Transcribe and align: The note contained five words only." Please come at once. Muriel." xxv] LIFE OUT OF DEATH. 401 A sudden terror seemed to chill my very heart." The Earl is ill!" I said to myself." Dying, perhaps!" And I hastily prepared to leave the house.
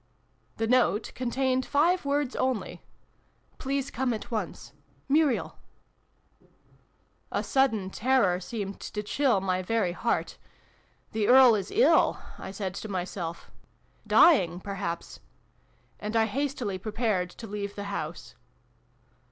The 0.57 0.65
note 0.65 1.11
contained 1.13 1.63
five 1.63 2.05
words 2.05 2.35
only." 2.37 2.81
Please 3.59 3.91
come 3.91 4.15
at 4.15 4.31
once. 4.31 4.73
Muriel." 5.07 5.59
xxv] 6.41 6.41
LIFE 6.41 7.31
OUT 7.31 7.37
OF 7.37 7.43
DEATH. 7.43 7.43
401 7.43 7.43
A 7.43 7.43
sudden 7.43 7.89
terror 7.91 8.39
seemed 8.39 8.79
to 8.79 9.03
chill 9.03 9.41
my 9.41 9.61
very 9.61 9.91
heart." 9.91 10.39
The 11.11 11.27
Earl 11.27 11.53
is 11.53 11.69
ill!" 11.69 12.17
I 12.39 12.49
said 12.49 12.73
to 12.73 12.89
myself." 12.89 13.51
Dying, 14.17 14.59
perhaps!" 14.59 15.19
And 15.99 16.15
I 16.15 16.25
hastily 16.25 16.79
prepared 16.79 17.29
to 17.37 17.45
leave 17.45 17.75
the 17.75 17.83
house. 17.93 18.33